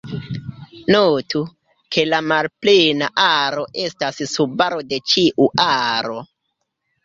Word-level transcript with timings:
Notu, 0.95 1.41
ke 1.97 2.07
la 2.15 2.23
malplena 2.31 3.11
aro 3.27 3.69
estas 3.87 4.25
subaro 4.35 4.83
de 4.95 5.03
ĉiu 5.15 5.53
aro. 5.71 6.21